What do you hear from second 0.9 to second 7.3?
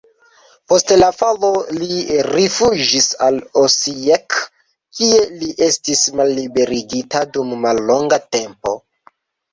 la falo li rifuĝis al Osijek, kie li estis malliberigita